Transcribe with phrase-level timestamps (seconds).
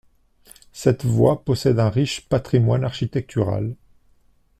[0.73, 3.75] Cette voie possède un riche patrimoine architectural.